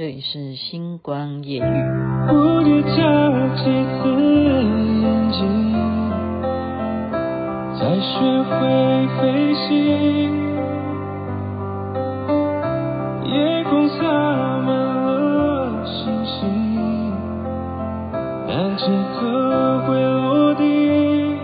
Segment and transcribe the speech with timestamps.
[0.00, 1.62] 这里是星光夜雨。
[2.26, 2.96] 蝴蝶眨
[3.54, 4.08] 几次
[4.48, 5.38] 眼睛，
[7.74, 8.08] 才学
[8.48, 8.50] 会
[9.20, 9.68] 飞行。
[13.26, 14.02] 夜空洒
[14.60, 17.12] 满了星星，
[18.48, 18.86] 但此
[19.20, 21.36] 刻会落地。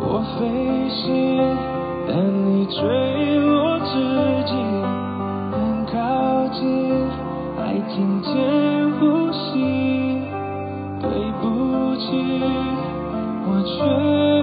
[0.00, 0.42] 我飞
[0.88, 1.38] 行，
[2.08, 2.82] 但你坠
[13.46, 13.84] 我却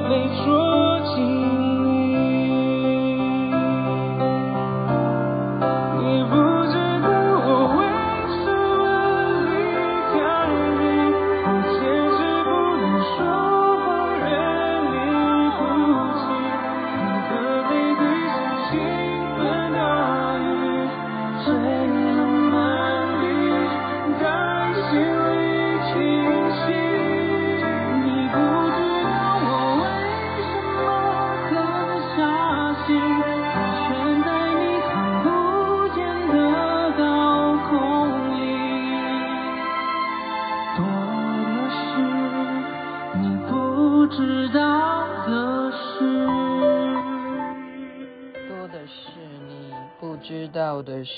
[0.08, 1.71] 没捉紧。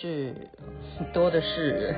[0.02, 0.34] 是
[1.14, 1.96] 多的是，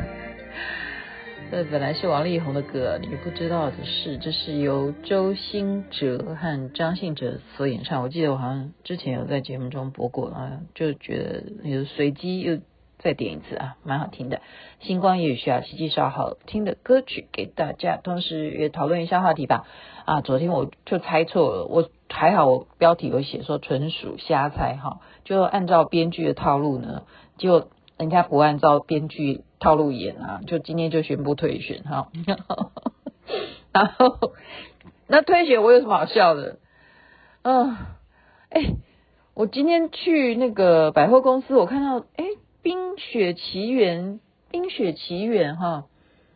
[1.49, 8.03] 这本来是王力宏的歌，你不知道的是，这是由周兴哲和张信哲所演唱。
[8.03, 12.59] 我记得我好像之前有在节目中播过啊，就觉得有随机又
[12.99, 14.41] 再点一次啊，蛮好听的。
[14.81, 19.65] 星光夜语徐雅琪介绍好听的歌曲给大家，同时也讨论一下话题吧。
[20.05, 27.03] 啊，昨天我就猜错了，我还好，我标题有写说纯属瞎猜哈，就按照编剧的套路呢。
[27.37, 32.09] 就人家不按照编剧套路演啊，就今天就宣布退选哈。
[33.71, 34.33] 然后
[35.07, 36.57] 那退选我有什么好笑的？
[37.43, 37.77] 嗯，
[38.49, 38.75] 哎，
[39.33, 42.25] 我今天去那个百货公司，我看到哎，
[42.61, 44.03] 《冰雪奇缘》
[44.51, 45.85] 《冰雪奇缘》哈，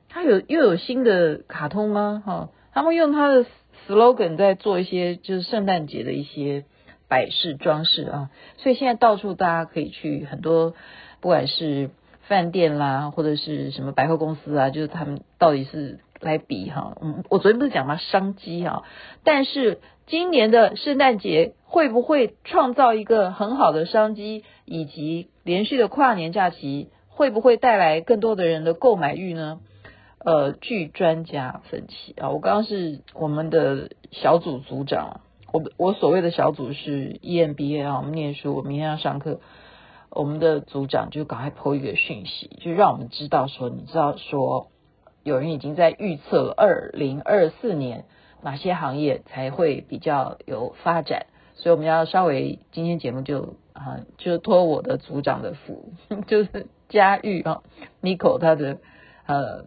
[0.08, 2.24] 它有又有新的卡通吗？
[2.26, 3.46] 哈，他们用它的
[3.88, 6.64] slogan 在做一些就是圣诞节的一些。
[7.12, 10.76] 摆饰装饰啊，所以现在到处大家可以去很多，
[11.22, 11.90] 不管是
[12.28, 16.96] 饭店啦，或者是什么百货公司啊，就是他们到底是来比哈。
[17.02, 17.98] 嗯，我昨天不是讲吗？
[17.98, 18.84] 商机哈，
[19.24, 29.60] 但是今年的圣诞节会不会创造一个很好的商机，以及连续的跨年假期会不会带来更多的人的购买欲呢？
[30.20, 35.22] 呃，据专家分析啊，我刚刚是我们的小组组长。
[35.52, 39.40] 我我所谓的小组是 EMBA 啊，我们念书，我明天要上课。
[40.12, 44.70] 我们的组长就赶快 po 一个讯息，就让我们知道说，你知道说，
[45.24, 48.06] 有人已经在预测二零二四年
[48.42, 55.94] 哪些行业才会比较有发展，所以我们要稍微今天节目就啊，就托我的组长的福，
[56.28, 57.62] 就是嘉玉啊
[58.02, 58.80] ，Nico 他的
[59.26, 59.66] 呃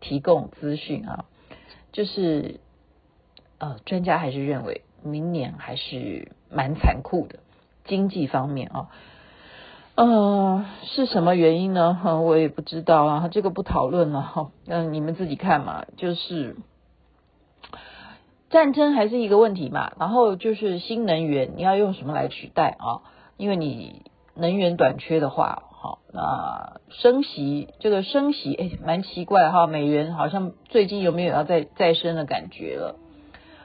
[0.00, 1.24] 提供资讯啊，
[1.92, 2.60] 就是
[3.58, 4.82] 呃专家还是认为。
[5.02, 7.38] 明年还是蛮残酷的，
[7.84, 8.88] 经济方面啊，
[9.96, 12.20] 呃，是什么原因呢？
[12.22, 15.86] 我也不知道啊，这个不讨论了哈，嗯，你们自己看嘛。
[15.96, 16.56] 就是
[18.50, 23.00] 战争还是一个问题嘛，然后就是新能源，你要用什么来取代啊？
[23.38, 24.02] 因为你
[24.34, 32.96] 能源短缺的话，好，那升息这个升息，哎，蛮奇怪哈，美元好像最近有没有要再再升的感觉了？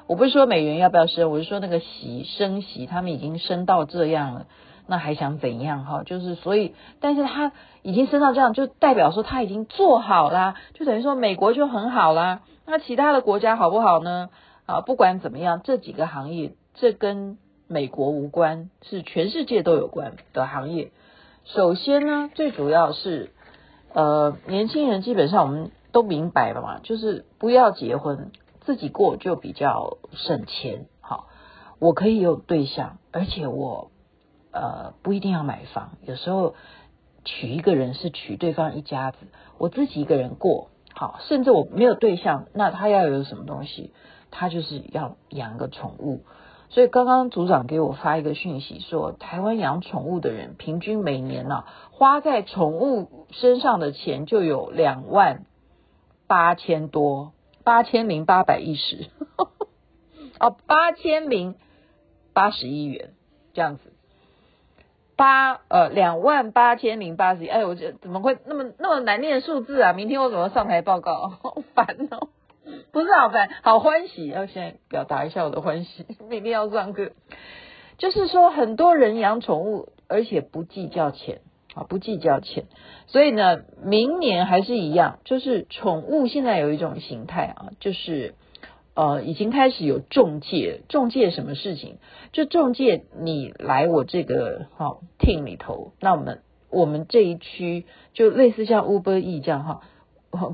[0.08, 4.46] 我不是说美元要不要升，我是说那个息升息，他们已经升到这样了，
[4.88, 6.04] 那还想怎样哈？
[6.04, 12.42] 就是所以，但是他已经升到这样，就代表说他已经做好啦，就等于说美国就很好啦。
[12.66, 14.30] 那其他的国家好不好呢？
[14.66, 17.38] 啊，不管怎么样，这几个行业，这跟
[17.68, 20.92] 美国无关，是全世界都有关的行业。
[21.46, 23.32] 首先呢，最主要是
[23.94, 28.32] 呃，年轻人基本上我们都明白了嘛，就是不要结婚。
[28.64, 31.26] 自己过就比较省钱，好，
[31.80, 33.90] 我可以有对象，而且我
[34.52, 36.56] 呃不一定要买房，有时候
[37.26, 39.18] 娶一个人是娶对方一家子，
[39.58, 43.94] 我自己一个人过，好，甚至我没有对象，那他要有什么东西，
[44.30, 46.24] 他就是要养个宠物，
[46.70, 55.46] 所以刚刚组长给我发一个讯息说，台湾养宠物的人平均每年呢、啊、花在宠物身上的钱就有两万
[56.28, 57.34] 八千多。
[57.64, 59.06] 八千零八百一十，
[60.42, 61.54] 哦，八千零
[62.34, 63.12] 八十一元
[63.54, 63.91] 这样子，
[65.22, 69.94] 八呃两万八千零八十一，哎，我觉得怎么会那么那么难念数字啊？
[69.94, 71.30] 明天我怎么上台报告？
[71.44, 72.30] 好烦哦，
[72.92, 74.28] 不是好烦，好欢喜。
[74.30, 77.12] 要先表达一下我的欢喜， 明天要上课。
[78.00, 81.42] 就是说，很多人养宠物，而且不计较钱
[81.76, 82.64] 啊，不计较钱。
[83.06, 88.34] 所以呢，明年还是一样，就是宠物现在有一种形态啊，就是。
[88.94, 91.96] 呃，已经开始有中介，中介什么事情？
[92.34, 99.82] 就中介你来我这个哈、哦、team 里头，那我们我们这一区就类似像 Uber E 这样哈、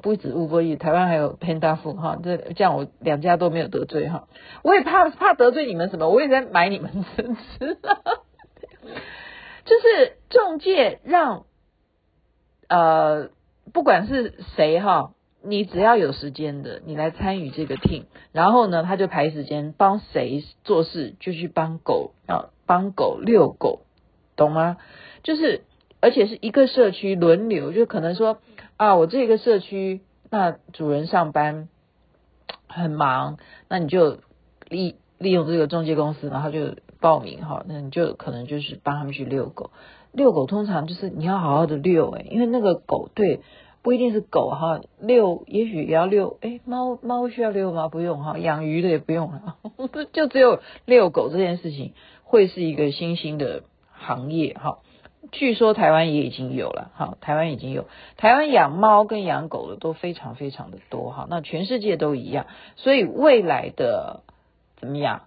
[0.03, 4.27] 不止 Uber E，台湾还有 Panda Food 哈，这这样我两家都没有得罪哈，
[4.61, 7.77] 我也怕怕得罪你们什么，我也在买你们吃吃，
[9.65, 11.45] 就是中介让
[12.69, 13.29] 呃
[13.73, 15.13] 不管是谁哈。
[15.43, 18.03] 你只要有时间的，你来参与这个 team，
[18.33, 23.81] 然后呢，他就排时间帮谁做事，就去帮狗啊，帮狗遛狗，
[24.35, 24.77] 懂吗？
[25.23, 25.61] 就是
[26.01, 28.39] 而且是一个社区轮流，就可能说
[28.77, 31.69] 啊，我这个社区那主人上班
[32.67, 33.37] 很忙，
[33.69, 34.17] 那你就
[34.67, 39.69] 利利用这个中介公司，然后就报名哈，那你就可能就是帮他们去遛狗，
[40.11, 43.41] 遛狗通常就是你要好好的遛诶，因为那个狗对。
[43.87, 46.39] 不一定是狗哈，遛也许也要遛。
[46.41, 47.87] 诶，猫猫需要遛吗？
[47.87, 49.55] 不用哈，养鱼的也不用了，
[50.11, 51.93] 就只有遛狗这件事情
[52.25, 53.63] 会是一个新兴的
[53.93, 54.79] 行业哈。
[55.31, 57.85] 据说台湾也已经有了哈，台湾已经有，
[58.17, 61.25] 台湾养猫跟养狗的都非常非常的多哈。
[61.29, 62.45] 那全世界都一样，
[62.75, 64.21] 所以未来的
[64.81, 65.21] 怎么样？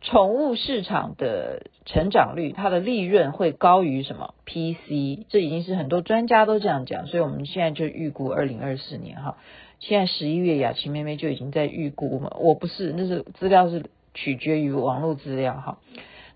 [0.00, 9.36] 宠物市场的成长率，它的利润会高于什么？PC，这已经是很多专家都这样讲，所以我们现在就预估二零二四年哈。
[9.80, 12.36] 现在十一月，雅琪妹妹就已经在预估嘛。
[12.38, 15.78] 我不是，那是资料是取决于网络资料哈。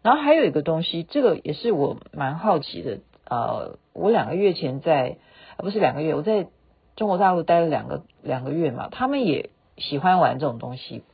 [0.02, 2.98] 然后还有一个东西，这个也是我蛮好奇的。
[3.30, 5.18] 呃，我两个月前在，
[5.56, 6.48] 不是两个月，我在
[6.96, 11.04] 中国大陆待了两个两个月嘛，他们也喜欢玩这种东西，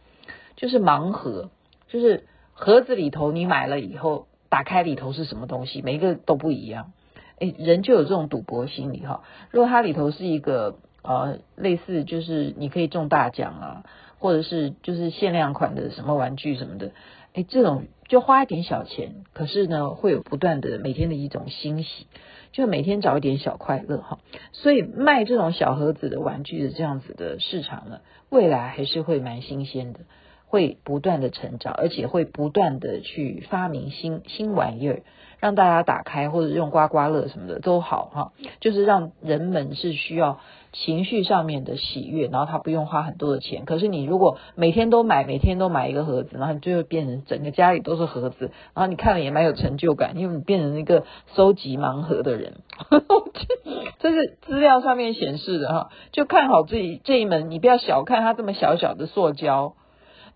[0.56, 1.50] 就是盲盒，
[1.88, 2.24] 就是。
[2.60, 5.80] 盒子里头你买了以后，打开里头是什么东西？
[5.80, 6.92] 每一个都不一样。
[7.38, 9.22] 诶，人就有这种赌博心理哈。
[9.52, 13.84] 如果它里头是一个呃类似就是你可以中大奖啊，
[14.18, 16.90] 或者是就是限量款的什么玩具什么的，
[17.34, 22.08] 诶，这种就花一点小钱，可是呢会有不断的每天的一种欣喜，
[22.50, 24.18] 就每天找一点小快乐哈。
[24.50, 28.00] 所以卖这种小盒子的玩具的这样子的市场呢，
[28.30, 30.00] 未来还是会蛮新鲜的。
[30.48, 35.02] 会不断的成长，而且会不断的去发明新新玩意儿，
[35.40, 40.40] 让大家打开或者用刮刮乐什么的都好哈，就是让人们是需要
[40.72, 43.66] 情绪上面的喜悦，然后他不用花很多的钱。
[43.66, 51.04] 可是你如果每天都买，每天都买一个盒子，然后你就会变成整个家里都是盒子，然后你看了也蛮有成就感，因为你变成一个
[51.34, 52.54] 收集盲盒的人。
[54.00, 59.74] 这是资料上面显示的哈，就看好自己这一门，你不要小看它这么小小的塑胶。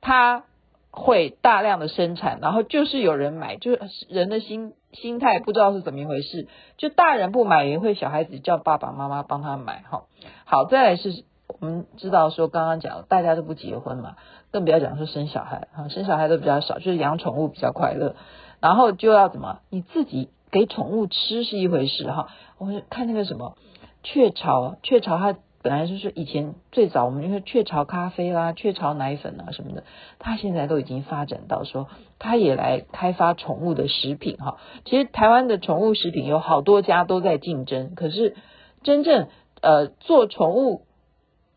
[0.02, 0.44] 它
[0.90, 3.78] 会大量的生产，然后就是有人买，就是
[4.10, 10.02] 人的心心态不知道是怎么一回事，就大人不买也会小孩子叫爸爸妈妈帮他买哈。
[10.44, 14.16] 好，再来是我们知道说刚刚讲大家都不结婚嘛，
[14.50, 18.16] 更不要讲说生小孩哈，生小孩都比较少，就是养宠物比较快乐，
[18.60, 22.28] 然后就要怎么你自己给宠物吃是一回事哈。
[22.58, 23.56] 我们看那个什么
[24.02, 25.36] 雀巢，雀巢它。
[25.62, 29.84] 本来就是以前最早我们因为雀巢咖啡啦、雀巢奶粉啊什么的，
[30.18, 31.86] 它现在都已经发展到说，
[32.18, 34.56] 它也来开发宠物的食品哈。
[34.84, 38.34] 其实台湾的宠物食品有好多家都在竞争，可是
[38.82, 39.28] 真正
[39.60, 40.82] 呃做宠物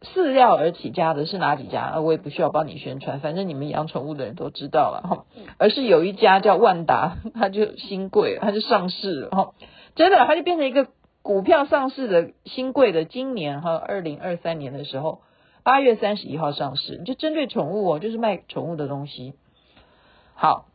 [0.04, 2.00] 饲料而起家的是哪几家？
[2.00, 5.26] 我也不需要帮你宣传，反正你们养宠物的人都知道了哈。
[5.58, 9.54] 而是有一家叫万达， 它就新贵，它就上市了哈。
[9.96, 10.88] 真的，它就变成一个。
[11.26, 15.22] 股票上市的新贵的，今年哈，二零二三年的时候，
[15.64, 19.34] 八月三十一号上市，就针对宠物哦，就是卖宠物的东西。
[20.36, 20.68] 好，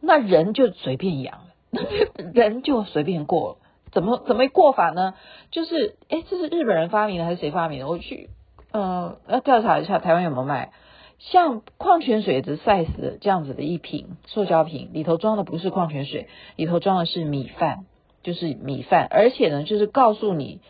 [0.00, 1.40] 那人就随便养，
[2.32, 3.58] 人就随便过，
[3.92, 5.12] 怎么怎么过法呢？
[5.50, 7.86] 就是，哎，这是日本人发明的还是谁发明的？
[7.86, 8.30] 我去，
[8.72, 10.72] 呃，要调查一下台湾有没有卖，
[11.18, 17.84] 像矿泉水的 size 这样子的一瓶塑胶瓶，里头装的不是矿泉水，里头装的是米饭。
[18.22, 20.60] 就是米饭，而且呢，就是告诉你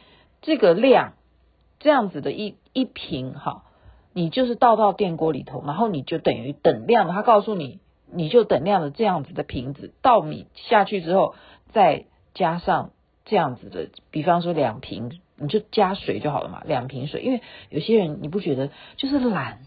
[0.42, 1.14] 这个量，
[1.78, 3.64] 这样子的一一瓶哈，
[4.12, 7.80] 你就是倒到电锅里头，然后你就等于等量的，他告诉你，
[8.12, 11.34] 你就等量的这样子的瓶子倒米下去之后，
[11.72, 12.04] 再
[12.34, 12.90] 加上
[13.24, 19.60] 这样子的，比方说两瓶，你就加水就好了嘛，两瓶水，因为有些人你不觉得就是懒。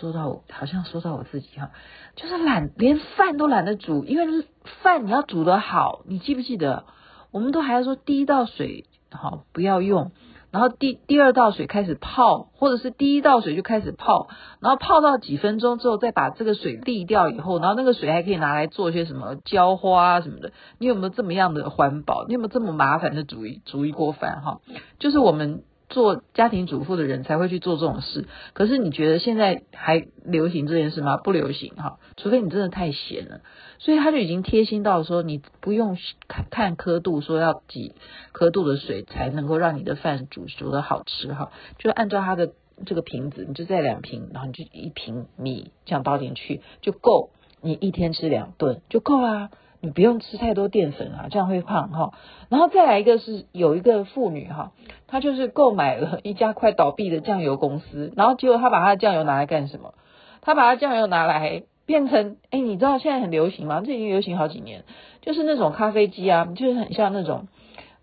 [0.00, 1.70] 说到我好像说到我自己哈，
[2.16, 4.46] 就是懒，连饭都懒得煮，因为
[4.82, 6.84] 饭你要煮得好，你记不记得？
[7.30, 10.12] 我们都还要说第一道水好不要用。
[10.50, 14.28] 然后第第二道水开始泡，或者是第一道水就开始泡，
[14.58, 20.52] 然后泡到几分钟之后再把这个水沥掉以后，然后那个水还可以拿来做些什么浇花啊什么的。
[20.78, 22.24] 你有没有这么样的环保？
[22.26, 24.42] 你有没有这么麻烦的煮一煮一锅饭？
[24.42, 24.60] 哈，
[24.98, 25.62] 就是我们。
[25.90, 31.16] 做家庭主妇的人才会去做这种事，可是你觉得现在还流行这件事吗？
[31.18, 33.40] 不流行哈，除非你真的太闲了。
[33.78, 37.94] 所以他就已经贴心到说，你不用看看刻度，说要几
[38.32, 42.52] 刻度的水才能够让你的饭煮煮的好吃哈，就按照他的
[42.86, 47.30] 这个瓶子，你就再两瓶，然后你就一瓶米这样倒进去就够，
[47.60, 49.50] 你一天吃两顿就够啦。
[49.82, 52.12] 你不用吃太多淀粉啊，这样会胖哈。
[52.48, 54.72] 然后再来一个是有一个妇女哈，
[55.06, 59.94] 她就是购买了一家快倒闭的酱油公司，然后结果她把她的酱油拿来干什么？
[60.42, 63.82] 她把她酱油拿来变成，哎，你知道现在很流行吗？
[63.84, 64.84] 这已经流行好几年，
[65.22, 67.48] 就是那种咖啡机啊，就是很像那种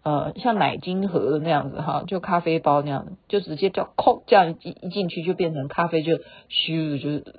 [0.04, 6.14] 呃像奶精盒那样子哈，就咖啡包那样的，就直接叫扣这样一一进去就变成咖啡就
[6.50, 7.32] 咻就。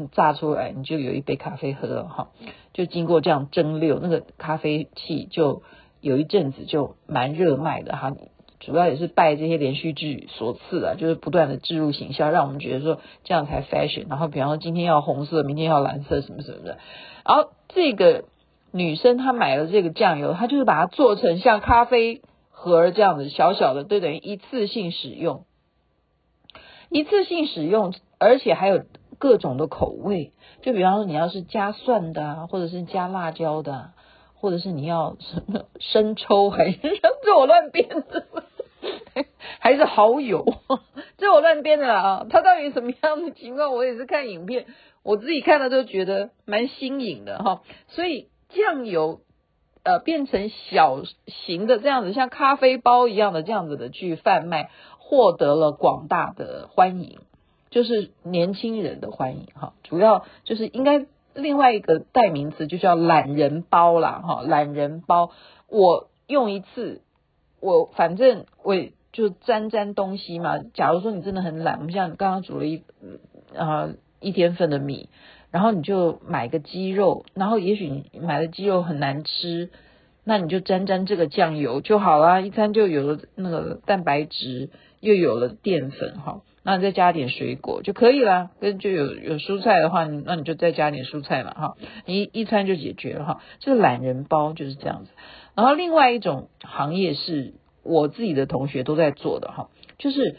[0.00, 2.28] 嗯，榨出来你就有一杯咖啡喝了哈，
[2.72, 5.62] 就经过这样蒸馏，那个咖啡器就
[6.00, 8.14] 有一阵子就蛮热卖的哈。
[8.58, 14.08] 主要也是拜这些连续剧所赐啊，就是不断的置入行销，让我们觉得说这样才 fashion。
[14.08, 16.78] 然后比方说今天要红色，明天要蓝色什么什么的。
[17.24, 18.24] 然后这个
[18.72, 25.44] 女生她买了这个酱油，她就是把它做成像咖啡盒这样子小小的，就，等于一次性使用，
[26.88, 28.84] 一次性使用，而且还有。
[29.18, 30.32] 各种的口味，
[30.62, 33.90] 就比方说你要是加蒜的啊，或者是加辣椒的啊，
[34.34, 36.78] 或者是你要什 么生抽，还是
[37.24, 38.26] 这我乱编的，
[39.58, 40.44] 还是蚝油，
[41.18, 42.26] 这我乱编的啊。
[42.28, 43.74] 它到底什么样的情况？
[43.74, 44.66] 我也是看影片，
[45.02, 47.62] 我自己看了都觉得蛮新颖的哈。
[47.88, 49.20] 所以酱油
[49.82, 51.02] 呃变成小
[51.46, 57.18] 型的这样子，像咖啡包一样的这样子的去贩卖，获得了广大的欢迎。
[57.70, 65.30] 就是年轻人的欢迎哈，主要就是应该另外一个代名词就叫懒人包啦哈，懒人包
[65.68, 67.02] 我用一次，
[67.60, 68.74] 我反正我
[69.12, 70.58] 就沾沾东西嘛。
[70.74, 72.82] 假如说你真的很懒，我们像刚刚煮了一
[73.56, 75.08] 啊一天份的米，
[75.50, 79.70] 然后你就买个鸡肉，然后也许你买的鸡肉很难吃，
[80.24, 84.70] 那你就沾沾这个酱油就好啦，一餐就有了那个蛋白质，
[85.00, 86.40] 又有了淀粉哈。
[86.66, 93.40] 那你再加点水果就可以了，跟就有有蔬菜的话，那你就再加点蔬菜嘛，哈，你一餐就解决了哈。
[93.60, 95.12] 这个懒人包就是这样子。
[95.54, 97.54] 然后另外一种行业是
[97.84, 100.38] 我自己的同学都在做的哈，就是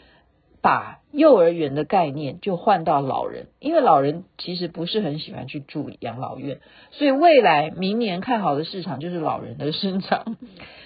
[0.60, 10.36] 把幼儿园的概念就换到老人，因为老人其实不是很喜欢去住养老院，所以未来明年看好的市场就是老人的市场，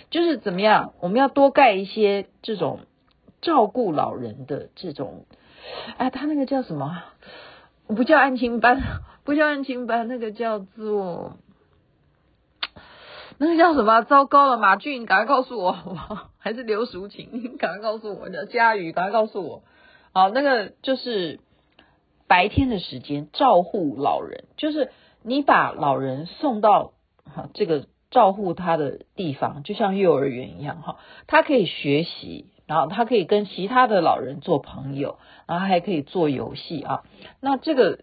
[0.08, 2.78] 就是怎么样，我们要多盖一些这种。
[3.42, 5.26] 照顾老人的这种，
[5.98, 7.02] 哎，他那个叫什么？
[7.88, 8.80] 不叫安亲班，
[9.24, 11.36] 不叫安亲班，那个叫做，
[13.38, 14.02] 那个叫什么？
[14.02, 16.30] 糟糕了，马俊，你赶快告诉我，好不好？
[16.38, 19.64] 还是刘淑琴，你赶快告诉我，叫佳宇，赶快告诉我。
[20.12, 21.40] 好，那个就是
[22.28, 26.92] 白天的时间照护老人，就是你把老人送到
[27.24, 32.46] 哈这个照护他的地方，就像幼儿园一样哈，他可以学习。
[32.72, 37.02] 然后他可以跟其他的老人做朋友，然后还可以做游戏啊。
[37.38, 37.98] 那这个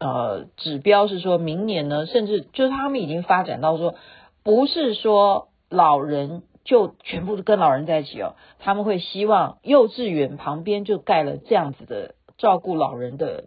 [0.00, 3.94] 呃指标是说明年呢，甚至就是他们已经发展到说，
[4.42, 13.44] 不是说老人就全部都跟老人在一起哦，他们会希望幼稚园旁边就盖了这样子的照顾老人的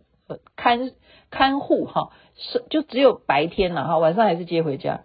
[0.56, 0.92] 看
[1.30, 5.02] 看护哈，是就只有白天了哈，晚上还是接回家。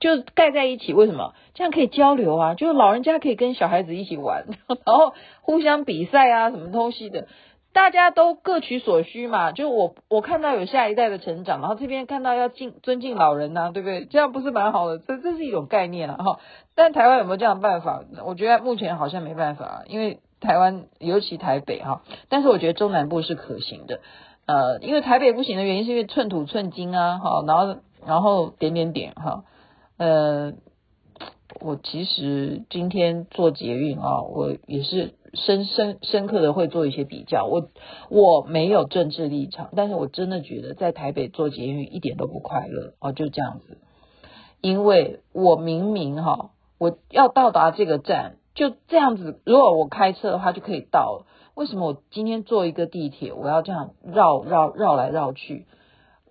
[0.00, 1.34] 就盖在一起，为什么？
[1.54, 7.28] 这样可以交流啊，就是老人家可以跟小孩子一起玩， 然后互相比赛啊，什么东西的，
[7.74, 9.52] 大家都各取所需嘛。
[9.52, 14.06] 就我我看到有下一代的成长，然后这边看到要敬尊敬老人呐，对不对？
[14.06, 14.98] 这样不是蛮好的？
[14.98, 16.16] 这这是一种概念啊。
[16.16, 16.40] 哈。
[16.74, 18.02] 但台湾有没有这样的办法？
[18.24, 24.00] 我觉得目前好像没办法，因为台湾尤其台北哈，但是我觉得中南部是可行的。
[24.46, 27.76] 呃，因为台北不行的原因是因为寸土寸金啊，哈，然后
[28.06, 29.44] 然后点点点哈。
[30.00, 30.54] 呃，
[31.60, 37.44] 我其实今天做捷运啊，我也是深深深刻的会做一些比较。
[37.44, 37.68] 我
[38.08, 43.76] 我没有政治立场，但是我真的觉得在台北做捷运一点都不快乐哦，就这样子。
[44.62, 55.66] 因为我明明哈，我要到达这个站，就这样子，如果我开车的话就可以到，为什么我今天坐一个地铁，我要这样绕绕绕来绕去，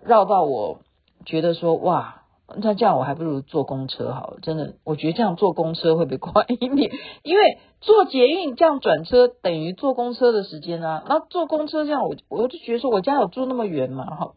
[0.03, 0.79] 绕到我
[1.23, 2.18] 觉得说哇，
[2.57, 4.39] 那这样我还不如坐公车好了。
[4.41, 6.91] 真的，我觉得这样坐公车会比快一点，
[7.23, 11.03] 因为坐捷运这样转车等于坐公车的时间啊。
[11.07, 14.33] 那坐公车这样，我我就觉得说我家有住那么远嘛哈，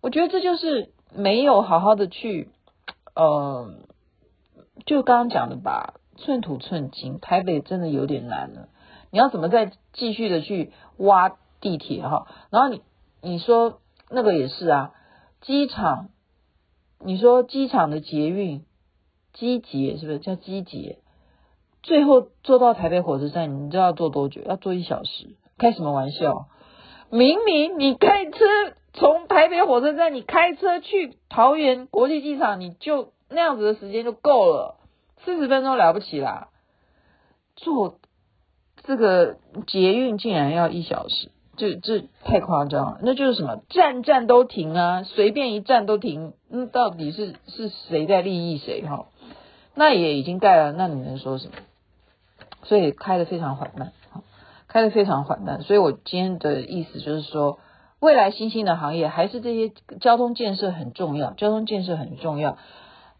[0.00, 2.50] 我觉得这就是没有好好的去，
[3.14, 3.74] 呃，
[4.86, 5.94] 就刚刚讲的吧。
[6.14, 8.68] 寸土寸金，台北真的有点难了。
[9.10, 12.28] 你要怎么再继续的去挖地铁哈？
[12.50, 12.82] 然后你
[13.22, 14.92] 你说那个也是啊，
[15.40, 16.10] 机场，
[17.04, 18.64] 你说机场的捷运，
[19.32, 20.98] 机捷是不是叫机捷？
[21.82, 24.40] 最后坐到台北火车站，你知道要坐多久？
[24.42, 25.36] 要坐一小时？
[25.58, 26.46] 开什么玩笑？
[27.10, 28.36] 明明你开车
[28.92, 34.78] 从台北火车站，你开车去桃园国际机场，你就那样子的时间就够了。
[35.24, 36.48] 四十分钟了不起啦，
[37.56, 37.98] 坐
[38.84, 41.30] 这个捷运竟然要一小时，
[41.62, 42.98] 这这太夸张了。
[43.02, 46.32] 那就是什么站站都停啊，随便一站都停。
[46.50, 49.06] 嗯，到底是是谁在利益谁哈？
[49.76, 51.52] 那也已经盖了，那你能说什么？
[52.64, 53.92] 所以开得非常缓慢，
[54.66, 55.62] 开得非常缓慢。
[55.62, 57.60] 所以我今天的意思就是说，
[58.00, 62.58] 未来新兴的行业还是这些交通建设很重要，交通建设很重要。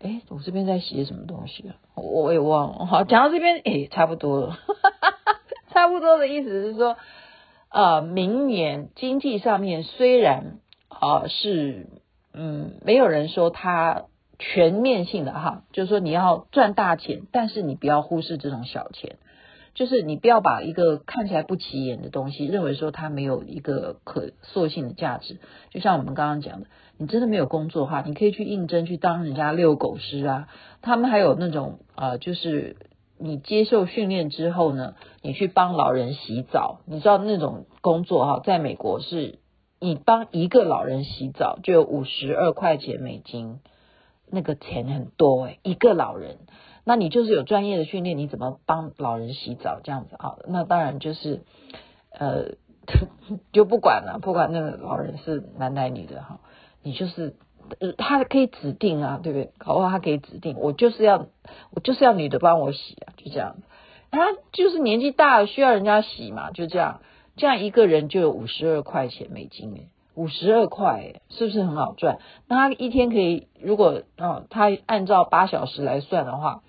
[0.00, 1.76] 哎，我这边在写什么东西啊？
[1.94, 2.87] 我也忘了。
[2.87, 4.58] 好，讲到这边，哎，差不多了。
[5.72, 6.96] 差不多的意思是说，
[7.73, 11.87] 呃，明年经济上面虽然、呃、是，
[12.35, 14.05] 嗯，没有人说它
[14.38, 19.17] 全面性的哈，就是说你要赚大钱，但是你不要忽视这种小钱。
[19.75, 25.38] 就是你不要把一个看起来不起眼的东西，认为说它没有一个可塑性的价值。
[25.71, 26.67] 就像我们刚刚讲的，
[26.99, 30.49] 你真的没有工作的话，你可以去应征去当人家遛狗师啊。
[30.83, 32.76] 他们还有那种呃，就是
[33.23, 36.81] 你接受训练之后呢，你去帮老人洗澡。
[36.87, 39.38] 你知道那种工作哈，在美国是
[39.79, 43.61] 你帮一个老人洗澡就有五十二块钱美金，
[44.29, 46.38] 那个钱很多诶，一个老人。
[46.85, 50.38] 那你就是有专业的训练，你怎么帮老人洗澡这样子啊？
[50.49, 51.45] 那当然就是，
[52.11, 52.57] 呃，
[53.52, 56.41] 就不管了，不管那个老人是男的女的哈，
[56.82, 57.37] 你就是
[57.97, 59.52] 他可以指定啊，对不对？
[59.58, 61.26] 搞不好他可以指定，我就是要
[61.71, 63.56] 我就是要女的帮我洗啊，就这样。
[64.11, 67.00] 他就是年纪大了需要人家洗嘛，就这样，
[67.37, 69.89] 这样一个人就有五十二块钱美金诶。
[70.15, 72.19] 五十二块，是不是很好赚？
[72.47, 76.63] 那他一天可以，如果哦，他按照八小时来算的话。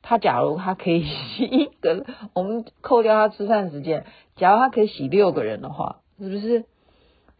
[0.00, 4.06] 他假如他可以洗一个，我们扣掉他吃饭时间，
[4.36, 6.64] 假如他可以洗六个人的话，是不是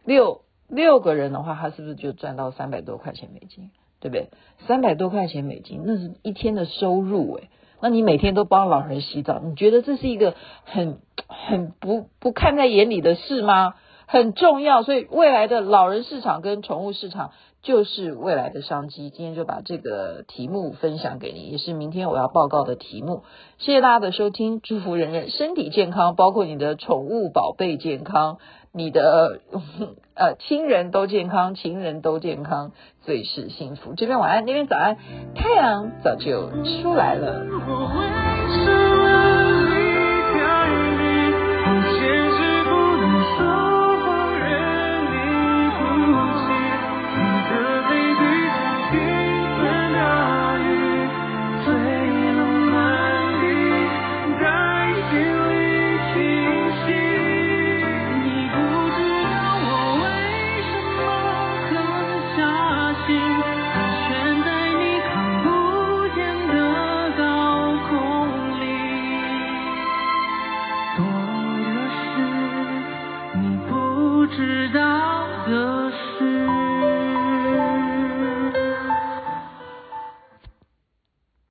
[0.03, 3.71] 六六个人的话，他是不是就赚到三百多块钱美金？
[3.99, 4.29] 对不对？
[4.67, 7.49] 三百多块钱美金，那是一天的收入诶。
[7.81, 13.73] 那你每天都帮老人洗澡，你觉得这是一个很很不不看在眼里的事吗？
[14.05, 17.31] 很重要，所以未来的老人市场跟宠物市场。
[17.61, 23.23] 就是未来的商机，今天就把这个题目分享给你，也是明天我要报告的题目。
[23.57, 28.37] 谢谢大家的收听，祝福人人身体健康，包括你的宠物宝贝健康，
[28.71, 29.39] 你的
[30.15, 33.93] 呃亲人都健康，情人都健康，最是幸福。
[33.95, 34.97] 这边晚安，那边早安，
[35.35, 36.49] 太阳早就
[36.81, 37.45] 出来了。